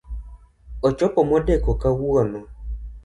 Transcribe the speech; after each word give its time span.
Ochopo 0.87 1.19
modeko 1.31 1.69
kawuono 1.81 2.39